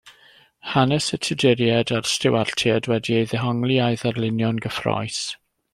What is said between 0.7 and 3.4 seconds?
Hanes y Tuduriaid a'r Stiwartiaid wedi ei